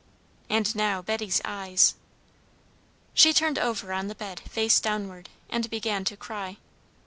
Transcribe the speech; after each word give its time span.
And 0.49 0.73
now 0.75 1.03
Betty's 1.03 1.41
eyes" 1.45 1.93
She 3.13 3.33
turned 3.35 3.59
over 3.59 3.93
on 3.93 4.07
the 4.07 4.15
bed, 4.15 4.39
face 4.49 4.79
downward, 4.79 5.29
and 5.47 5.69
began 5.69 6.05
to 6.05 6.17
cry. 6.17 6.57